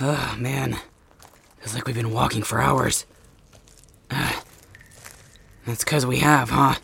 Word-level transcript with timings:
Oh, 0.00 0.34
man. 0.38 0.78
Feels 1.60 1.74
like 1.74 1.86
we've 1.86 1.94
been 1.94 2.12
walking 2.12 2.42
for 2.42 2.60
hours. 2.60 3.04
Uh, 4.10 4.40
that's 5.66 5.84
because 5.84 6.06
we 6.06 6.18
have, 6.18 6.50
huh? 6.50 6.76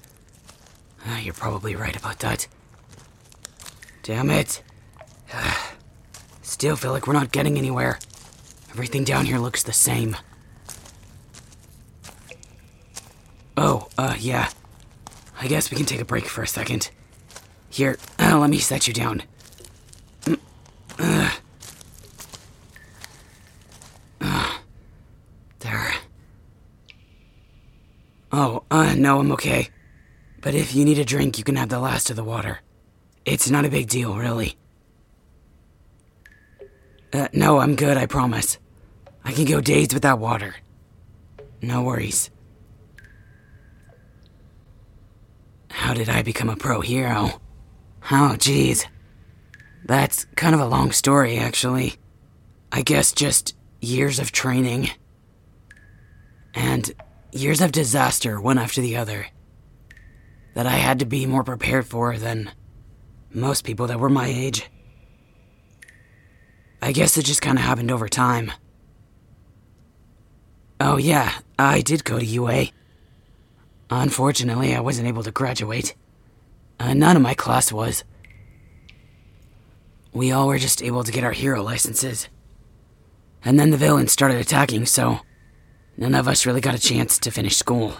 Uh, 1.06 1.16
you're 1.22 1.34
probably 1.34 1.74
right 1.74 1.96
about 1.96 2.18
that. 2.20 2.46
Damn 4.02 4.30
it. 4.30 4.62
Uh, 5.32 5.54
still 6.42 6.76
feel 6.76 6.92
like 6.92 7.06
we're 7.06 7.12
not 7.14 7.32
getting 7.32 7.56
anywhere. 7.58 7.98
Everything 8.70 9.04
down 9.04 9.24
here 9.26 9.38
looks 9.38 9.62
the 9.62 9.72
same. 9.72 10.16
Oh, 13.56 13.88
uh, 13.96 14.14
yeah. 14.18 14.50
I 15.40 15.48
guess 15.48 15.70
we 15.70 15.76
can 15.76 15.86
take 15.86 16.00
a 16.00 16.04
break 16.04 16.26
for 16.26 16.42
a 16.42 16.46
second. 16.46 16.90
Here, 17.70 17.98
let 18.18 18.50
me 18.50 18.58
set 18.58 18.86
you 18.86 18.94
down. 18.94 19.22
Mm, 20.22 20.38
uh, 20.98 21.30
uh, 24.20 24.58
there. 25.60 25.92
Oh, 28.32 28.62
uh, 28.70 28.85
no, 28.96 29.20
I'm 29.20 29.32
okay. 29.32 29.68
But 30.40 30.54
if 30.54 30.74
you 30.74 30.84
need 30.84 30.98
a 30.98 31.04
drink, 31.04 31.38
you 31.38 31.44
can 31.44 31.56
have 31.56 31.68
the 31.68 31.78
last 31.78 32.10
of 32.10 32.16
the 32.16 32.24
water. 32.24 32.60
It's 33.24 33.50
not 33.50 33.64
a 33.64 33.70
big 33.70 33.88
deal, 33.88 34.16
really. 34.16 34.56
Uh, 37.12 37.28
no, 37.32 37.58
I'm 37.58 37.76
good, 37.76 37.96
I 37.96 38.06
promise. 38.06 38.58
I 39.24 39.32
can 39.32 39.44
go 39.44 39.60
days 39.60 39.92
without 39.92 40.18
water. 40.18 40.54
No 41.62 41.82
worries. 41.82 42.30
How 45.70 45.94
did 45.94 46.08
I 46.08 46.22
become 46.22 46.48
a 46.48 46.56
pro 46.56 46.80
hero? 46.80 47.40
Oh, 48.10 48.36
jeez. 48.38 48.86
That's 49.84 50.26
kind 50.36 50.54
of 50.54 50.60
a 50.60 50.66
long 50.66 50.92
story, 50.92 51.38
actually. 51.38 51.96
I 52.72 52.82
guess 52.82 53.12
just 53.12 53.54
years 53.80 54.18
of 54.18 54.32
training. 54.32 54.90
And 56.54 56.92
years 57.36 57.60
of 57.60 57.72
disaster, 57.72 58.40
one 58.40 58.58
after 58.58 58.80
the 58.80 58.96
other. 58.96 59.26
That 60.54 60.66
I 60.66 60.70
had 60.70 60.98
to 61.00 61.06
be 61.06 61.26
more 61.26 61.44
prepared 61.44 61.86
for 61.86 62.16
than 62.16 62.50
most 63.30 63.64
people 63.64 63.86
that 63.88 64.00
were 64.00 64.08
my 64.08 64.26
age. 64.26 64.70
I 66.80 66.92
guess 66.92 67.16
it 67.16 67.24
just 67.24 67.42
kind 67.42 67.58
of 67.58 67.64
happened 67.64 67.90
over 67.90 68.08
time. 68.08 68.52
Oh, 70.80 70.96
yeah, 70.96 71.32
I 71.58 71.80
did 71.80 72.04
go 72.04 72.18
to 72.18 72.24
UA. 72.24 72.66
Unfortunately, 73.90 74.74
I 74.74 74.80
wasn't 74.80 75.08
able 75.08 75.22
to 75.22 75.30
graduate. 75.30 75.94
Uh, 76.78 76.94
none 76.94 77.16
of 77.16 77.22
my 77.22 77.34
class 77.34 77.72
was. 77.72 78.04
We 80.12 80.32
all 80.32 80.48
were 80.48 80.58
just 80.58 80.82
able 80.82 81.04
to 81.04 81.12
get 81.12 81.24
our 81.24 81.32
hero 81.32 81.62
licenses. 81.62 82.28
And 83.44 83.60
then 83.60 83.70
the 83.70 83.76
villains 83.76 84.12
started 84.12 84.38
attacking, 84.38 84.86
so 84.86 85.20
none 85.96 86.14
of 86.14 86.28
us 86.28 86.46
really 86.46 86.60
got 86.60 86.74
a 86.74 86.78
chance 86.78 87.18
to 87.18 87.30
finish 87.30 87.56
school. 87.56 87.94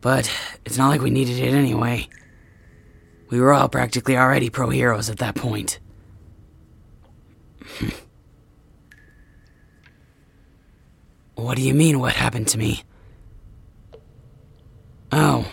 But 0.00 0.30
it's 0.64 0.78
not 0.78 0.88
like 0.88 1.00
we 1.00 1.10
needed 1.10 1.38
it 1.38 1.54
anyway. 1.54 2.08
We 3.30 3.40
were 3.40 3.52
all 3.52 3.68
practically 3.68 4.16
already 4.16 4.50
pro 4.50 4.68
heroes 4.68 5.08
at 5.08 5.18
that 5.18 5.34
point. 5.36 5.78
what 11.34 11.56
do 11.56 11.62
you 11.62 11.72
mean, 11.74 11.98
what 11.98 12.12
happened 12.14 12.48
to 12.48 12.58
me? 12.58 12.82
Oh, 15.10 15.46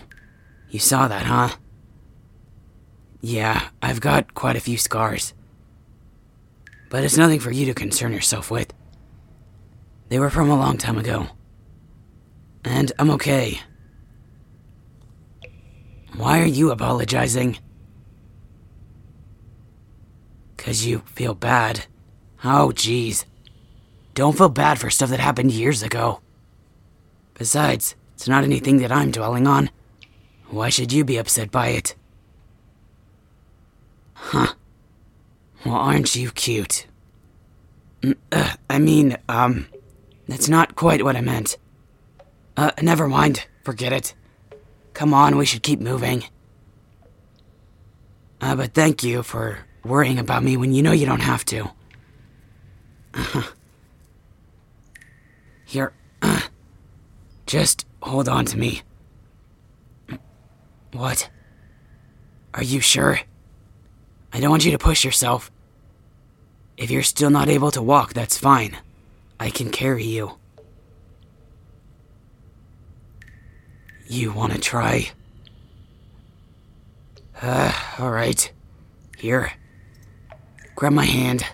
you 0.70 0.80
saw 0.80 1.08
that, 1.08 1.26
huh? 1.26 1.50
Yeah, 3.22 3.70
I've 3.82 4.00
got 4.00 4.34
quite 4.34 4.56
a 4.56 4.62
few 4.62 4.78
scars. 4.78 5.34
But 6.90 7.04
it's 7.04 7.18
nothing 7.18 7.40
for 7.40 7.52
you 7.52 7.66
to 7.66 7.74
concern 7.74 8.14
yourself 8.14 8.50
with. 8.50 8.74
They 10.10 10.20
were 10.20 10.30
from 10.30 10.50
a 10.50 10.58
long 10.58 10.78
time 10.78 10.98
ago. 10.98 11.28
And 12.66 12.92
I'm 13.00 13.12
okay. 13.12 13.62
Why 16.16 16.42
are 16.42 16.46
you 16.46 16.72
apologizing? 16.72 17.60
Cause 20.58 20.84
you 20.84 21.00
feel 21.06 21.34
bad. 21.34 21.86
Oh, 22.44 22.72
jeez. 22.76 23.26
Don't 24.14 24.38
feel 24.38 24.50
bad 24.50 24.80
for 24.80 24.90
stuff 24.90 25.12
that 25.12 25.20
happened 25.20 25.52
years 25.52 25.82
ago. 25.84 26.20
Besides, 27.36 27.96
it's 28.16 28.28
not 28.28 28.44
anything 28.44 28.78
that 28.78 28.92
I'm 28.92 29.12
dwelling 29.12 29.48
on. 29.48 29.70
Why 30.50 30.70
should 30.70 30.92
you 30.92 31.06
be 31.06 31.18
upset 31.18 31.52
by 31.52 31.70
it? 31.70 31.96
Huh. 34.14 34.54
Well, 35.66 35.76
aren't 35.76 36.16
you 36.16 36.32
cute? 36.32 36.86
I 38.70 38.80
mean, 38.80 39.16
um, 39.30 39.68
that's 40.32 40.50
not 40.50 40.76
quite 40.76 41.04
what 41.04 41.16
I 41.16 41.22
meant. 41.22 41.58
Uh, 42.56 42.72
never 42.82 43.08
mind. 43.08 43.48
Forget 43.64 43.94
it. 43.94 44.14
Come 44.94 45.14
on, 45.14 45.38
we 45.38 45.46
should 45.46 45.64
keep 45.64 45.80
moving. 45.80 46.24
Uh, 48.42 48.56
but 48.56 48.74
thank 48.74 49.04
you 49.04 49.24
for 49.24 49.60
worrying 49.84 50.20
about 50.20 50.44
me 50.44 50.58
when 50.58 50.74
you 50.74 50.82
know 50.82 50.92
you 50.92 51.06
don't 51.06 51.22
have 51.22 51.46
to. 51.46 51.72
Here, 55.66 55.94
just 57.46 57.86
hold 58.02 58.30
on 58.30 58.46
to 58.46 58.58
me. 58.58 58.82
What? 60.92 61.30
Are 62.54 62.64
you 62.64 62.80
sure? 62.80 63.20
I 64.34 64.40
don't 64.40 64.50
want 64.50 64.66
you 64.66 64.72
to 64.72 64.78
push 64.78 65.04
yourself. 65.04 65.52
If 66.78 66.90
you're 66.92 67.04
still 67.04 67.30
not 67.30 67.50
able 67.50 67.72
to 67.72 67.82
walk, 67.82 68.14
that's 68.14 68.38
fine. 68.38 68.78
I 69.40 69.50
can 69.50 69.70
carry 69.70 70.04
you. 70.04 70.38
You 74.08 74.34
want 74.34 74.54
to 74.54 74.60
try? 74.60 75.12
Uh, 77.42 77.72
alright. 78.00 78.52
Here. 79.18 79.54
Grab 80.76 80.94
my 80.94 81.06
hand. 81.06 81.46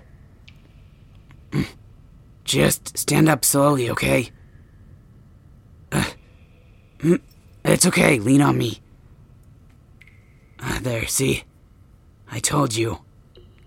Just 2.43 2.97
stand 2.97 3.27
up 3.27 3.43
slowly, 3.43 3.89
okay? 3.89 4.31
Uh, 5.91 6.05
it's 7.63 7.85
okay, 7.85 8.19
lean 8.19 8.41
on 8.41 8.57
me. 8.57 8.79
Uh, 10.59 10.79
there, 10.79 11.07
see? 11.07 11.43
I 12.31 12.39
told 12.39 12.75
you. 12.75 12.99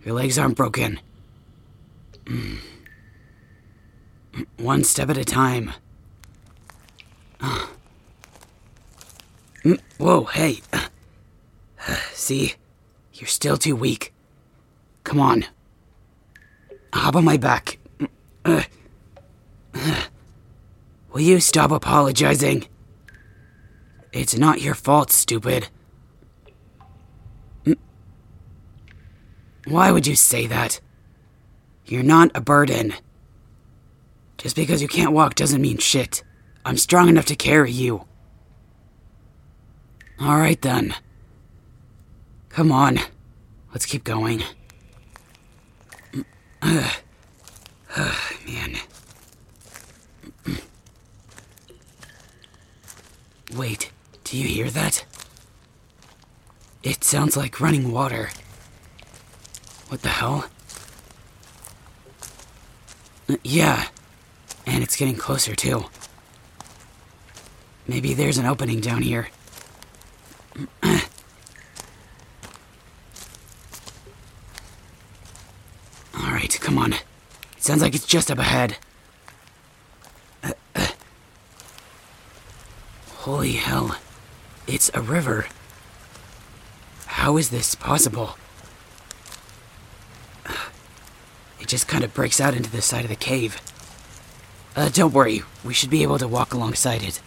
Your 0.05 0.15
legs 0.15 0.39
aren't 0.39 0.57
broken. 0.57 1.01
Mm. 4.38 4.47
One 4.65 4.84
step 4.84 5.10
at 5.10 5.16
a 5.16 5.25
time. 5.25 5.72
Mm, 9.65 9.81
whoa, 9.99 10.22
hey. 10.25 10.60
See? 12.12 12.54
You're 13.12 13.27
still 13.27 13.56
too 13.56 13.75
weak. 13.75 14.15
Come 15.03 15.19
on. 15.19 15.47
Hop 16.93 17.16
on 17.16 17.25
my 17.25 17.37
back. 17.37 17.78
Will 18.44 18.62
you 21.16 21.41
stop 21.41 21.72
apologizing? 21.72 22.69
It's 24.12 24.38
not 24.38 24.62
your 24.62 24.75
fault, 24.75 25.10
stupid. 25.10 25.69
Why 29.66 29.91
would 29.91 30.06
you 30.06 30.15
say 30.15 30.47
that? 30.47 30.81
You're 31.84 32.03
not 32.04 32.31
a 32.34 32.41
burden. 32.41 32.94
Just 34.38 34.56
because 34.56 34.81
you 34.81 34.88
can't 34.88 35.12
walk 35.12 35.34
doesn't 35.34 35.60
mean 35.60 35.78
shit. 35.78 36.22
I'm 36.65 36.76
strong 36.76 37.09
enough 37.09 37.26
to 37.26 37.37
carry 37.37 37.72
you. 37.72 38.04
Alright 40.21 40.62
then. 40.62 40.94
Come 42.48 42.72
on. 42.72 42.98
Let's 43.72 43.87
keep 43.87 44.04
going. 44.04 44.43
Uh, 46.62 46.91
uh, 47.97 48.15
man. 48.47 48.77
Wait, 53.57 53.91
do 54.24 54.36
you 54.36 54.47
hear 54.47 54.71
that? 54.71 55.04
It 56.83 57.03
sounds 57.03 57.36
like 57.36 57.60
running 57.60 57.92
water. 57.92 58.30
What 59.89 60.03
the 60.03 60.09
hell? 60.10 60.45
Uh, 63.28 63.36
yeah, 63.42 63.86
and 64.68 64.82
it's 64.84 64.97
getting 64.97 65.16
closer 65.16 65.54
too. 65.54 65.86
Maybe 67.86 68.12
there's 68.15 68.36
an 68.38 68.47
opening 68.47 68.80
down 68.80 69.03
here. 69.03 69.28
Alright, 76.15 76.59
come 76.60 76.76
on. 76.78 76.92
It 76.92 77.03
sounds 77.59 77.80
like 77.80 77.94
it's 77.94 78.06
just 78.06 78.30
up 78.30 78.38
ahead. 78.38 78.76
Holy 83.16 83.53
hell. 83.53 83.97
It's 84.66 84.91
a 84.92 85.00
river. 85.00 85.47
How 87.06 87.38
is 87.38 87.48
this 87.50 87.74
possible? 87.74 88.36
It 91.60 91.66
just 91.66 91.88
kind 91.88 92.04
of 92.04 92.15
breaks 92.15 92.41
out 92.41 92.54
into 92.54 92.70
the 92.70 92.80
side 92.80 93.03
of 93.03 93.10
the 93.10 93.16
cave. 93.16 93.60
Uh, 94.78 94.89
don't 94.91 95.13
worry, 95.13 95.42
we 95.65 95.75
should 95.75 95.91
be 95.91 96.04
able 96.04 96.19
to 96.19 96.28
walk 96.28 96.54
alongside 96.54 97.03
it. 97.03 97.21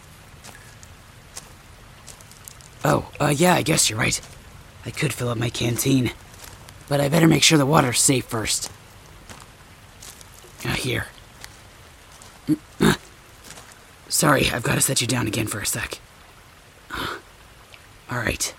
Oh, 2.82 3.10
uh, 3.20 3.26
yeah, 3.26 3.52
I 3.52 3.60
guess 3.60 3.90
you're 3.90 3.98
right. 3.98 4.18
I 4.86 4.90
could 4.90 5.12
fill 5.12 5.28
up 5.28 5.36
my 5.36 5.50
canteen. 5.50 6.12
But 6.88 7.02
I 7.02 7.10
better 7.10 7.28
make 7.28 7.42
sure 7.42 7.58
the 7.58 7.66
water's 7.66 8.00
safe 8.00 8.24
first. 8.24 8.72
Uh, 10.64 10.68
here. 10.70 11.08
Sorry, 14.08 14.48
I've 14.50 14.62
got 14.62 14.76
to 14.76 14.80
set 14.80 15.02
you 15.02 15.06
down 15.06 15.26
again 15.26 15.46
for 15.46 15.60
a 15.60 15.66
sec. 15.66 15.98
Alright. 18.10 18.54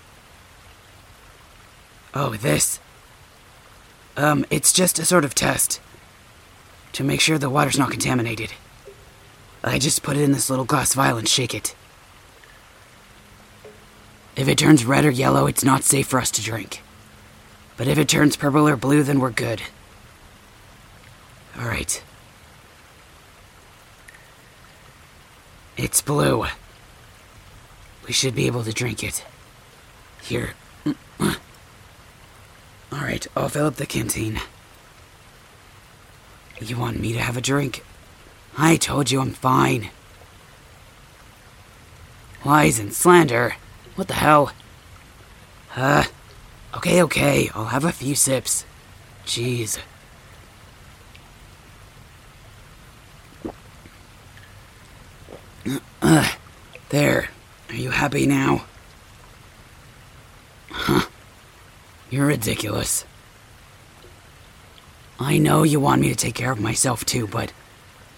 Oh, 2.14 2.36
this. 2.36 2.78
Um, 4.16 4.46
it's 4.50 4.72
just 4.72 5.00
a 5.00 5.04
sort 5.04 5.24
of 5.24 5.34
test. 5.34 5.80
To 6.92 7.02
make 7.02 7.20
sure 7.20 7.38
the 7.38 7.50
water's 7.50 7.76
not 7.76 7.90
contaminated. 7.90 8.52
I 9.66 9.78
just 9.78 10.02
put 10.02 10.18
it 10.18 10.22
in 10.22 10.32
this 10.32 10.50
little 10.50 10.66
glass 10.66 10.92
vial 10.92 11.16
and 11.16 11.26
shake 11.26 11.54
it. 11.54 11.74
If 14.36 14.46
it 14.46 14.58
turns 14.58 14.84
red 14.84 15.06
or 15.06 15.10
yellow, 15.10 15.46
it's 15.46 15.64
not 15.64 15.84
safe 15.84 16.06
for 16.06 16.18
us 16.18 16.30
to 16.32 16.42
drink. 16.42 16.82
But 17.76 17.88
if 17.88 17.96
it 17.96 18.08
turns 18.08 18.36
purple 18.36 18.68
or 18.68 18.76
blue, 18.76 19.02
then 19.02 19.20
we're 19.20 19.30
good. 19.30 19.62
Alright. 21.58 22.02
It's 25.76 26.02
blue. 26.02 26.44
We 28.06 28.12
should 28.12 28.34
be 28.34 28.46
able 28.46 28.64
to 28.64 28.72
drink 28.72 29.02
it. 29.02 29.24
Here. 30.20 30.50
Alright, 32.92 33.26
I'll 33.34 33.48
fill 33.48 33.66
up 33.66 33.76
the 33.76 33.86
canteen. 33.86 34.40
You 36.60 36.76
want 36.76 37.00
me 37.00 37.12
to 37.14 37.18
have 37.18 37.36
a 37.36 37.40
drink? 37.40 37.82
I 38.56 38.76
told 38.76 39.10
you 39.10 39.20
I'm 39.20 39.30
fine. 39.30 39.90
Lies 42.44 42.78
and 42.78 42.92
slander? 42.92 43.56
What 43.96 44.08
the 44.08 44.14
hell? 44.14 44.52
Uh, 45.74 46.04
okay, 46.76 47.02
okay, 47.02 47.50
I'll 47.54 47.66
have 47.66 47.84
a 47.84 47.92
few 47.92 48.14
sips. 48.14 48.64
Jeez. 49.24 49.78
Uh, 56.02 56.28
there. 56.90 57.30
Are 57.70 57.74
you 57.74 57.90
happy 57.90 58.26
now? 58.26 58.66
Huh. 60.70 61.08
You're 62.10 62.26
ridiculous. 62.26 63.04
I 65.18 65.38
know 65.38 65.62
you 65.62 65.80
want 65.80 66.02
me 66.02 66.08
to 66.10 66.14
take 66.14 66.34
care 66.34 66.52
of 66.52 66.60
myself 66.60 67.04
too, 67.04 67.26
but 67.26 67.52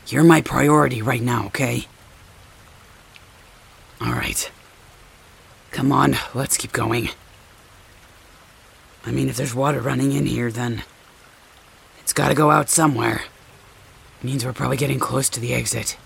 you're 0.08 0.24
my 0.24 0.40
priority 0.40 1.02
right 1.02 1.22
now, 1.22 1.46
okay? 1.46 1.86
Alright. 4.00 4.50
Come 5.70 5.92
on, 5.92 6.16
let's 6.34 6.56
keep 6.56 6.72
going. 6.72 7.10
I 9.04 9.10
mean, 9.10 9.28
if 9.28 9.36
there's 9.36 9.54
water 9.54 9.80
running 9.80 10.12
in 10.12 10.26
here, 10.26 10.50
then 10.50 10.82
it's 12.00 12.12
gotta 12.12 12.34
go 12.34 12.50
out 12.50 12.68
somewhere. 12.70 13.22
means 14.22 14.44
we're 14.44 14.52
probably 14.52 14.76
getting 14.76 14.98
close 14.98 15.28
to 15.30 15.40
the 15.40 15.54
exit. 15.54 15.96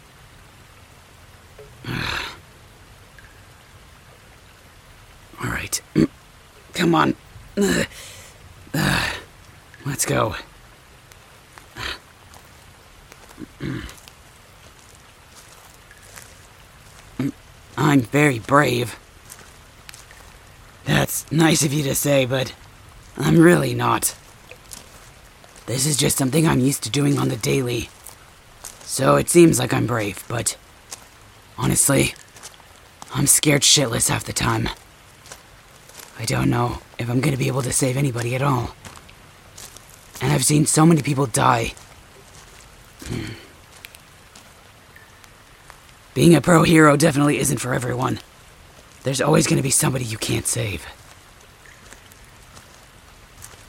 Alright. 5.43 5.81
Come 6.75 6.95
on. 6.95 7.17
Let's 9.87 10.05
go. 10.07 10.37
I'm 17.77 18.01
very 18.01 18.39
brave. 18.39 18.99
That's 20.85 21.31
nice 21.31 21.65
of 21.65 21.73
you 21.73 21.83
to 21.85 21.95
say, 21.95 22.27
but 22.27 22.55
I'm 23.17 23.39
really 23.39 23.75
not. 23.75 24.15
This 25.67 25.87
is 25.87 25.97
just 25.97 26.17
something 26.17 26.47
I'm 26.47 26.61
used 26.61 26.83
to 26.85 26.91
doing 26.91 27.19
on 27.19 27.29
the 27.29 27.37
daily. 27.37 27.89
So 28.83 29.17
it 29.17 29.29
seems 29.29 29.59
like 29.59 29.73
I'm 29.73 29.87
brave, 29.87 30.25
but 30.29 30.57
honestly, 31.57 32.15
I'm 33.15 33.27
scared 33.27 33.63
shitless 33.63 34.09
half 34.09 34.25
the 34.25 34.33
time. 34.33 34.69
I 36.19 36.25
don't 36.25 36.51
know 36.51 36.79
if 36.99 37.09
I'm 37.09 37.21
gonna 37.21 37.37
be 37.37 37.49
able 37.49 37.63
to 37.63 37.73
save 37.73 37.97
anybody 37.97 38.35
at 38.35 38.43
all. 38.43 38.75
And 40.21 40.33
I've 40.33 40.45
seen 40.45 40.67
so 40.67 40.85
many 40.85 41.03
people 41.03 41.27
die. 41.27 41.73
Being 46.15 46.35
a 46.35 46.41
pro 46.41 46.65
hero 46.65 46.97
definitely 46.97 47.39
isn't 47.39 47.59
for 47.59 47.73
everyone. 47.73 48.19
There's 49.05 49.21
always 49.21 49.47
going 49.47 49.59
to 49.59 49.63
be 49.63 49.71
somebody 49.71 50.05
you 50.05 50.19
can't 50.19 50.47
save. 50.47 50.85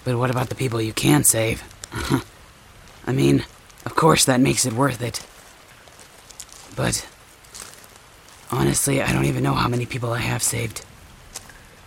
But 0.03 0.17
what 0.17 0.31
about 0.31 0.49
the 0.49 0.55
people 0.55 0.81
you 0.81 0.93
can 0.93 1.23
save? 1.23 1.63
I 3.05 3.13
mean, 3.13 3.45
of 3.85 3.95
course 3.95 4.25
that 4.25 4.41
makes 4.41 4.65
it 4.65 4.73
worth 4.73 5.01
it. 5.01 5.25
But 6.75 7.07
honestly, 8.51 9.01
I 9.01 9.13
don't 9.13 9.25
even 9.25 9.43
know 9.43 9.53
how 9.53 9.67
many 9.67 9.85
people 9.85 10.11
I 10.11 10.19
have 10.19 10.41
saved. 10.41 10.83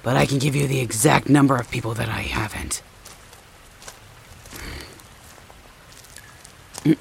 But 0.02 0.16
I 0.16 0.26
can 0.26 0.38
give 0.38 0.54
you 0.54 0.68
the 0.68 0.80
exact 0.80 1.28
number 1.28 1.56
of 1.56 1.70
people 1.70 1.94
that 1.94 2.08
I 2.08 2.20
haven't. 2.22 2.82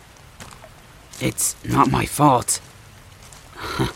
It's 1.22 1.56
not 1.64 1.92
my 1.92 2.06
fault. 2.06 2.60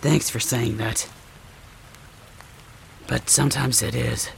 Thanks 0.00 0.30
for 0.30 0.38
saying 0.38 0.76
that. 0.76 1.08
But 3.08 3.28
sometimes 3.28 3.82
it 3.82 3.94
is. 3.94 4.30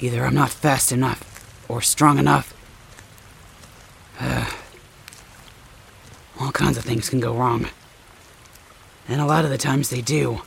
Either 0.00 0.24
I'm 0.24 0.34
not 0.34 0.50
fast 0.50 0.90
enough 0.90 1.64
or 1.68 1.80
strong 1.80 2.18
enough. 2.18 2.52
Uh, 4.18 4.50
all 6.40 6.50
kinds 6.50 6.76
of 6.76 6.84
things 6.84 7.08
can 7.08 7.20
go 7.20 7.32
wrong. 7.34 7.68
And 9.06 9.20
a 9.20 9.26
lot 9.26 9.44
of 9.44 9.50
the 9.50 9.58
times 9.58 9.90
they 9.90 10.00
do. 10.00 10.42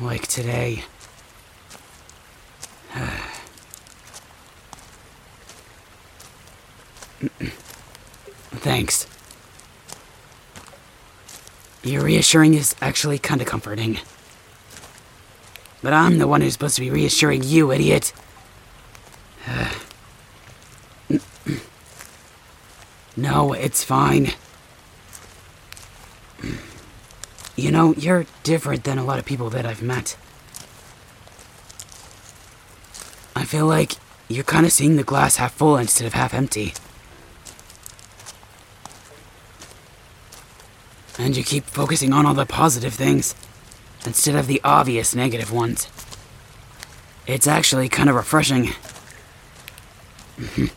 Like 0.00 0.28
today. 0.28 0.84
Thanks. 8.60 9.06
Your 11.86 12.02
reassuring 12.02 12.54
is 12.54 12.74
actually 12.82 13.18
kinda 13.18 13.44
comforting. 13.44 14.00
But 15.82 15.92
I'm 15.92 16.18
the 16.18 16.26
one 16.26 16.40
who's 16.40 16.54
supposed 16.54 16.74
to 16.74 16.80
be 16.80 16.90
reassuring 16.90 17.44
you, 17.44 17.70
idiot. 17.70 18.12
no, 23.16 23.52
it's 23.52 23.84
fine. 23.84 24.32
You 27.54 27.70
know, 27.70 27.94
you're 27.94 28.26
different 28.42 28.82
than 28.82 28.98
a 28.98 29.04
lot 29.04 29.20
of 29.20 29.24
people 29.24 29.48
that 29.50 29.64
I've 29.64 29.80
met. 29.82 30.16
I 33.36 33.44
feel 33.44 33.66
like 33.66 33.92
you're 34.26 34.42
kind 34.42 34.66
of 34.66 34.72
seeing 34.72 34.96
the 34.96 35.04
glass 35.04 35.36
half 35.36 35.54
full 35.54 35.76
instead 35.76 36.08
of 36.08 36.14
half 36.14 36.34
empty. 36.34 36.74
And 41.18 41.36
you 41.36 41.42
keep 41.42 41.64
focusing 41.64 42.12
on 42.12 42.26
all 42.26 42.34
the 42.34 42.46
positive 42.46 42.94
things 42.94 43.34
instead 44.04 44.34
of 44.34 44.46
the 44.46 44.60
obvious 44.62 45.14
negative 45.14 45.50
ones. 45.50 45.88
It's 47.26 47.46
actually 47.46 47.88
kind 47.88 48.08
of 48.08 48.14
refreshing. 48.14 48.72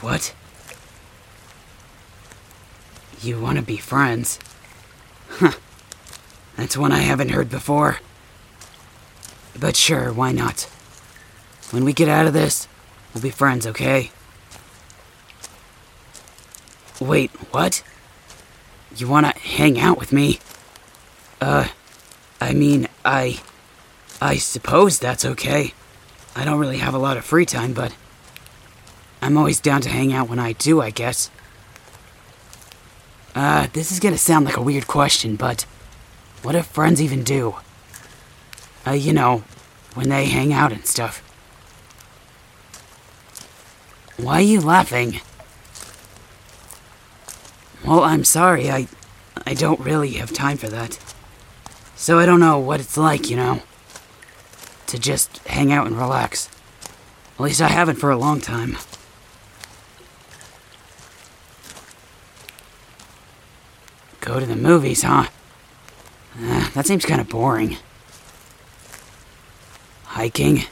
what? 0.00 0.34
You 3.20 3.40
want 3.40 3.56
to 3.58 3.62
be 3.62 3.76
friends? 3.78 4.38
Huh. 5.28 5.52
That's 6.56 6.76
one 6.76 6.92
I 6.92 6.98
haven't 6.98 7.30
heard 7.30 7.48
before. 7.48 7.98
But 9.58 9.76
sure, 9.76 10.12
why 10.12 10.32
not? 10.32 10.62
When 11.70 11.84
we 11.84 11.92
get 11.92 12.08
out 12.08 12.26
of 12.26 12.32
this, 12.32 12.68
we'll 13.14 13.22
be 13.22 13.30
friends, 13.30 13.66
okay? 13.66 14.10
Wait, 17.02 17.32
what? 17.50 17.82
You 18.96 19.08
wanna 19.08 19.36
hang 19.36 19.80
out 19.80 19.98
with 19.98 20.12
me? 20.12 20.38
Uh, 21.40 21.66
I 22.40 22.52
mean, 22.52 22.88
I. 23.04 23.40
I 24.20 24.36
suppose 24.36 25.00
that's 25.00 25.24
okay. 25.24 25.74
I 26.36 26.44
don't 26.44 26.60
really 26.60 26.78
have 26.78 26.94
a 26.94 26.98
lot 26.98 27.16
of 27.16 27.24
free 27.24 27.44
time, 27.44 27.72
but. 27.72 27.92
I'm 29.20 29.36
always 29.36 29.60
down 29.60 29.80
to 29.82 29.88
hang 29.88 30.12
out 30.12 30.28
when 30.28 30.38
I 30.38 30.52
do, 30.52 30.80
I 30.80 30.90
guess. 30.90 31.28
Uh, 33.34 33.66
this 33.72 33.90
is 33.90 33.98
gonna 33.98 34.18
sound 34.18 34.44
like 34.44 34.56
a 34.56 34.62
weird 34.62 34.86
question, 34.86 35.34
but. 35.34 35.62
What 36.42 36.52
do 36.52 36.62
friends 36.62 37.02
even 37.02 37.24
do? 37.24 37.56
Uh, 38.86 38.92
you 38.92 39.12
know, 39.12 39.42
when 39.94 40.08
they 40.08 40.26
hang 40.26 40.52
out 40.52 40.72
and 40.72 40.86
stuff. 40.86 41.18
Why 44.16 44.34
are 44.34 44.40
you 44.40 44.60
laughing? 44.60 45.20
Well, 47.84 48.04
I'm 48.04 48.24
sorry. 48.24 48.70
I 48.70 48.88
I 49.46 49.54
don't 49.54 49.80
really 49.80 50.12
have 50.12 50.32
time 50.32 50.56
for 50.56 50.68
that. 50.68 50.98
So 51.96 52.18
I 52.18 52.26
don't 52.26 52.40
know 52.40 52.58
what 52.58 52.80
it's 52.80 52.96
like, 52.96 53.30
you 53.30 53.36
know, 53.36 53.62
to 54.86 54.98
just 54.98 55.38
hang 55.46 55.72
out 55.72 55.86
and 55.86 55.96
relax. 55.96 56.48
At 57.34 57.40
least 57.40 57.60
I 57.60 57.68
haven't 57.68 57.96
for 57.96 58.10
a 58.10 58.16
long 58.16 58.40
time. 58.40 58.76
Go 64.20 64.38
to 64.38 64.46
the 64.46 64.56
movies, 64.56 65.02
huh? 65.02 65.26
Uh, 66.40 66.70
that 66.70 66.86
seems 66.86 67.04
kind 67.04 67.20
of 67.20 67.28
boring. 67.28 67.76
Hiking? 70.04 70.62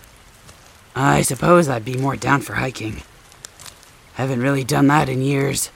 I 0.94 1.22
suppose 1.22 1.68
I'd 1.68 1.84
be 1.84 1.96
more 1.96 2.16
down 2.16 2.40
for 2.42 2.54
hiking. 2.54 3.02
Haven't 4.14 4.40
really 4.40 4.64
done 4.64 4.86
that 4.88 5.08
in 5.08 5.22
years. 5.22 5.70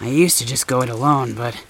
I 0.00 0.08
used 0.08 0.38
to 0.38 0.46
just 0.46 0.66
go 0.66 0.80
it 0.80 0.88
alone, 0.88 1.34
but. 1.34 1.62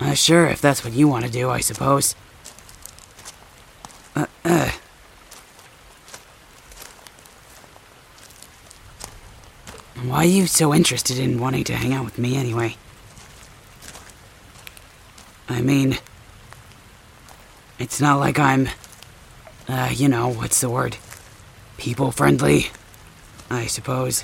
Uh, 0.00 0.14
sure, 0.14 0.46
if 0.46 0.60
that's 0.60 0.84
what 0.84 0.92
you 0.94 1.08
want 1.08 1.24
to 1.24 1.30
do, 1.30 1.50
I 1.50 1.58
suppose. 1.58 2.14
Uh, 4.14 4.26
uh. 4.44 4.70
Why 10.04 10.18
are 10.18 10.24
you 10.24 10.46
so 10.46 10.72
interested 10.72 11.18
in 11.18 11.40
wanting 11.40 11.64
to 11.64 11.74
hang 11.74 11.92
out 11.92 12.04
with 12.04 12.18
me 12.18 12.36
anyway? 12.36 12.76
I 15.48 15.60
mean, 15.60 15.98
it's 17.80 18.00
not 18.00 18.20
like 18.20 18.38
I'm, 18.38 18.68
uh, 19.66 19.90
you 19.92 20.08
know, 20.08 20.28
what's 20.28 20.60
the 20.60 20.70
word? 20.70 20.96
People 21.76 22.12
friendly, 22.12 22.68
I 23.50 23.66
suppose. 23.66 24.22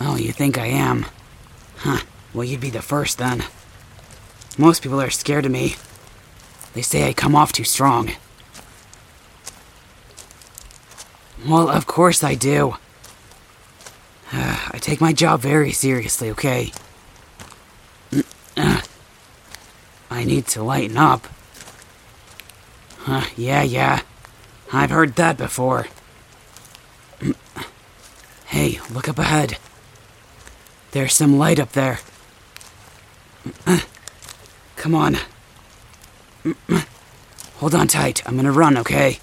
Oh, 0.00 0.16
you 0.16 0.32
think 0.32 0.58
I 0.58 0.66
am? 0.66 1.06
Huh. 1.78 2.00
Well, 2.32 2.44
you'd 2.44 2.60
be 2.60 2.70
the 2.70 2.82
first 2.82 3.18
then. 3.18 3.44
Most 4.56 4.82
people 4.82 5.00
are 5.00 5.10
scared 5.10 5.46
of 5.46 5.52
me. 5.52 5.76
They 6.74 6.82
say 6.82 7.08
I 7.08 7.12
come 7.12 7.34
off 7.34 7.52
too 7.52 7.64
strong. 7.64 8.12
Well, 11.46 11.68
of 11.68 11.86
course 11.86 12.22
I 12.22 12.34
do. 12.34 12.76
I 14.32 14.78
take 14.80 15.00
my 15.00 15.12
job 15.12 15.40
very 15.40 15.72
seriously, 15.72 16.30
okay? 16.30 16.72
I 18.56 20.24
need 20.24 20.46
to 20.48 20.62
lighten 20.62 20.96
up. 20.96 21.26
Huh, 22.98 23.26
yeah, 23.36 23.62
yeah. 23.62 24.02
I've 24.72 24.90
heard 24.90 25.14
that 25.16 25.36
before. 25.36 25.86
Hey, 28.46 28.80
look 28.90 29.10
up 29.10 29.18
ahead. 29.18 29.58
There's 30.92 31.14
some 31.14 31.38
light 31.38 31.60
up 31.60 31.72
there. 31.72 32.00
Come 34.76 34.94
on. 34.94 35.16
Hold 37.56 37.74
on 37.74 37.88
tight. 37.88 38.22
I'm 38.26 38.36
gonna 38.36 38.52
run, 38.52 38.76
okay? 38.78 39.18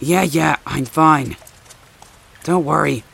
Yeah, 0.00 0.22
yeah, 0.22 0.56
I'm 0.66 0.84
fine. 0.84 1.36
Don't 2.42 2.64
worry. 2.64 3.04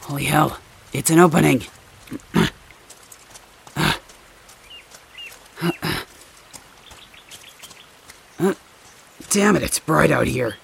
Holy 0.00 0.24
hell, 0.24 0.58
it's 0.92 1.10
an 1.10 1.18
opening. 1.18 1.64
Damn 9.30 9.56
it, 9.56 9.62
it's 9.62 9.78
bright 9.78 10.10
out 10.10 10.26
here. 10.26 10.56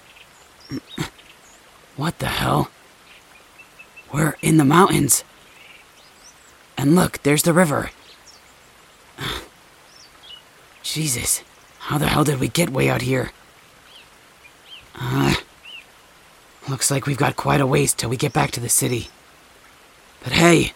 What 1.95 2.19
the 2.19 2.27
hell? 2.27 2.69
We're 4.11 4.35
in 4.41 4.57
the 4.57 4.65
mountains. 4.65 5.23
And 6.77 6.95
look, 6.95 7.23
there's 7.23 7.43
the 7.43 7.53
river. 7.53 7.91
Jesus, 10.83 11.43
how 11.79 11.97
the 11.97 12.07
hell 12.07 12.23
did 12.23 12.39
we 12.39 12.47
get 12.47 12.69
way 12.69 12.89
out 12.89 13.01
here? 13.01 13.31
Uh, 14.99 15.35
looks 16.69 16.91
like 16.91 17.05
we've 17.05 17.17
got 17.17 17.35
quite 17.35 17.61
a 17.61 17.67
ways 17.67 17.93
till 17.93 18.09
we 18.09 18.17
get 18.17 18.33
back 18.33 18.51
to 18.51 18.59
the 18.59 18.69
city. 18.69 19.09
But 20.23 20.33
hey, 20.33 20.73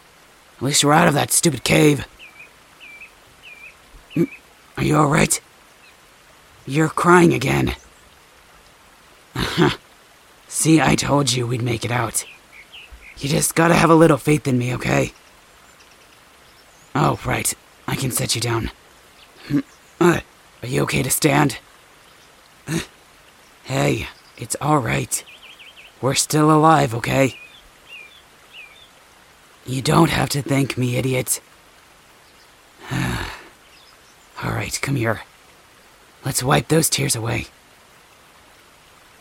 at 0.57 0.63
least 0.63 0.83
we're 0.83 0.93
out 0.93 1.07
of 1.07 1.13
that 1.13 1.31
stupid 1.31 1.63
cave. 1.63 2.05
Mm, 4.15 4.29
are 4.77 4.83
you 4.83 4.95
alright? 4.95 5.41
You're 6.65 6.89
crying 6.89 7.33
again. 7.33 7.75
See, 10.50 10.82
I 10.82 10.96
told 10.96 11.32
you 11.32 11.46
we'd 11.46 11.62
make 11.62 11.86
it 11.86 11.91
out. 11.91 12.25
You 13.20 13.29
just 13.29 13.53
gotta 13.53 13.75
have 13.75 13.91
a 13.91 13.96
little 13.96 14.18
faith 14.18 14.48
in 14.48 14.58
me, 14.58 14.74
okay? 14.74 15.13
Oh, 16.96 17.20
right. 17.24 17.53
I 17.88 17.96
can 17.96 18.10
set 18.12 18.36
you 18.36 18.41
down. 18.41 18.72
Uh, 20.01 20.22
are 20.63 20.68
you 20.70 20.84
okay 20.84 21.03
to 21.03 21.10
stand? 21.10 21.58
Uh, 22.65 22.79
hey, 23.65 24.08
it's 24.38 24.56
alright. 24.62 25.25
We're 26.00 26.15
still 26.15 26.50
alive, 26.50 26.96
okay? 26.96 27.38
You 29.65 29.82
don't 29.82 30.10
have 30.10 30.29
to 30.29 30.41
thank 30.41 30.77
me, 30.77 30.96
idiot. 30.96 31.41
alright, 34.41 34.79
come 34.82 34.96
here. 34.96 35.24
Let's 36.24 36.41
wipe 36.41 36.70
those 36.70 36.88
tears 36.89 37.18
away. 37.18 37.48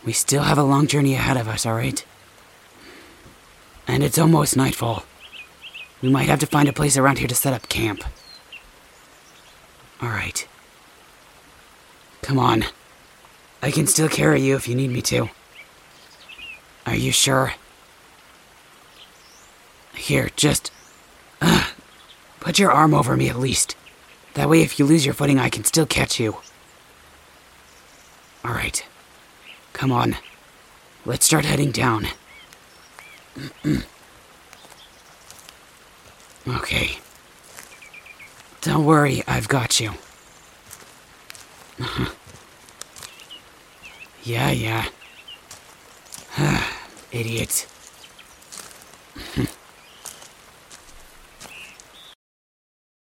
We 0.04 0.12
still 0.12 0.42
have 0.42 0.58
a 0.58 0.62
long 0.62 0.86
journey 0.86 1.14
ahead 1.14 1.36
of 1.36 1.48
us, 1.48 1.66
alright? 1.66 2.04
And 3.86 4.02
it's 4.02 4.18
almost 4.18 4.56
nightfall. 4.56 5.04
We 6.00 6.10
might 6.10 6.28
have 6.28 6.40
to 6.40 6.46
find 6.46 6.68
a 6.68 6.72
place 6.72 6.96
around 6.96 7.18
here 7.18 7.28
to 7.28 7.34
set 7.34 7.52
up 7.52 7.68
camp. 7.68 8.04
Alright. 10.02 10.46
Come 12.22 12.38
on. 12.38 12.64
I 13.62 13.70
can 13.70 13.86
still 13.86 14.08
carry 14.08 14.40
you 14.40 14.54
if 14.54 14.68
you 14.68 14.74
need 14.74 14.90
me 14.90 15.02
to. 15.02 15.30
Are 16.86 16.94
you 16.94 17.10
sure? 17.10 17.54
Here, 19.94 20.30
just. 20.36 20.70
Uh, 21.40 21.66
put 22.40 22.58
your 22.58 22.70
arm 22.70 22.94
over 22.94 23.16
me 23.16 23.28
at 23.28 23.38
least. 23.38 23.74
That 24.34 24.48
way, 24.48 24.62
if 24.62 24.78
you 24.78 24.84
lose 24.84 25.04
your 25.04 25.14
footing, 25.14 25.40
I 25.40 25.48
can 25.48 25.64
still 25.64 25.86
catch 25.86 26.20
you. 26.20 26.36
Alright. 28.44 28.86
Come 29.78 29.92
on. 29.92 30.16
Let's 31.06 31.24
start 31.24 31.44
heading 31.44 31.70
down. 31.70 32.08
okay. 36.48 36.98
Don't 38.60 38.84
worry, 38.84 39.22
I've 39.28 39.46
got 39.46 39.78
you. 39.78 39.92
yeah, 44.24 44.50
yeah. 44.50 44.88
Idiot. 47.12 47.68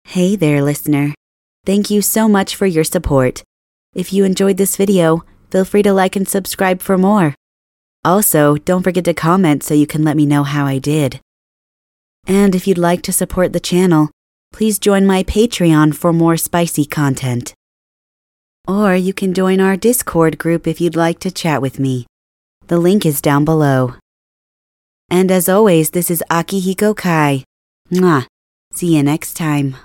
hey 0.05 0.37
there, 0.37 0.63
listener. 0.63 1.13
Thank 1.65 1.89
you 1.89 2.01
so 2.01 2.29
much 2.29 2.55
for 2.55 2.65
your 2.65 2.85
support. 2.85 3.43
If 3.93 4.13
you 4.13 4.23
enjoyed 4.23 4.55
this 4.55 4.77
video, 4.77 5.25
feel 5.51 5.65
free 5.65 5.83
to 5.83 5.93
like 5.93 6.15
and 6.15 6.27
subscribe 6.27 6.81
for 6.81 6.97
more. 6.97 7.35
Also, 8.03 8.55
don't 8.55 8.83
forget 8.83 9.05
to 9.05 9.13
comment 9.13 9.63
so 9.63 9.73
you 9.73 9.85
can 9.85 10.03
let 10.03 10.17
me 10.17 10.25
know 10.25 10.43
how 10.43 10.65
I 10.65 10.79
did. 10.79 11.19
And 12.25 12.55
if 12.55 12.67
you'd 12.67 12.77
like 12.77 13.01
to 13.03 13.13
support 13.13 13.53
the 13.53 13.59
channel, 13.59 14.09
please 14.51 14.79
join 14.79 15.05
my 15.05 15.23
Patreon 15.23 15.93
for 15.95 16.11
more 16.13 16.37
spicy 16.37 16.85
content. 16.85 17.53
Or 18.67 18.95
you 18.95 19.13
can 19.13 19.33
join 19.33 19.59
our 19.59 19.75
Discord 19.75 20.37
group 20.37 20.67
if 20.67 20.79
you'd 20.79 20.95
like 20.95 21.19
to 21.19 21.31
chat 21.31 21.61
with 21.61 21.79
me. 21.79 22.05
The 22.67 22.79
link 22.79 23.05
is 23.05 23.21
down 23.21 23.45
below. 23.45 23.95
And 25.09 25.31
as 25.31 25.49
always, 25.49 25.89
this 25.89 26.09
is 26.09 26.23
Akihiko 26.29 26.95
Kai. 26.95 27.43
Mwah. 27.91 28.25
See 28.73 28.95
you 28.95 29.03
next 29.03 29.33
time. 29.33 29.75